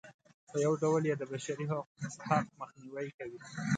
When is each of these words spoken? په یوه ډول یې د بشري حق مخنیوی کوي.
په 0.49 0.57
یوه 0.63 0.75
ډول 0.83 1.03
یې 1.09 1.15
د 1.17 1.23
بشري 1.31 1.65
حق 2.27 2.47
مخنیوی 2.59 3.09
کوي. 3.17 3.39